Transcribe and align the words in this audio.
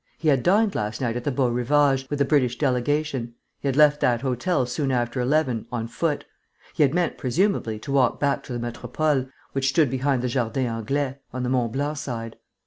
He 0.17 0.29
had 0.29 0.41
dined 0.41 0.73
last 0.73 0.99
night 0.99 1.15
at 1.15 1.25
the 1.25 1.31
Beau 1.31 1.47
Rivage, 1.49 2.09
with 2.09 2.17
the 2.17 2.25
British 2.25 2.57
delegation; 2.57 3.35
he 3.59 3.67
had 3.67 3.75
left 3.75 3.99
that 4.01 4.21
hotel 4.21 4.65
soon 4.65 4.89
after 4.91 5.21
eleven, 5.21 5.67
on 5.71 5.87
foot; 5.87 6.25
he 6.73 6.81
had 6.81 6.91
meant, 6.95 7.19
presumably, 7.19 7.77
to 7.77 7.91
walk 7.91 8.19
back 8.19 8.41
to 8.45 8.53
the 8.53 8.57
Metropole, 8.57 9.27
which 9.51 9.69
stood 9.69 9.91
behind 9.91 10.23
the 10.23 10.27
Jardin 10.27 10.65
Anglais, 10.65 11.19
on 11.31 11.43
the 11.43 11.49
Mont 11.49 11.73
Blanc 11.73 11.97
side. 11.97 12.35